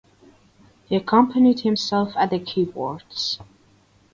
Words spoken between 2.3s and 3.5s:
the keyboards.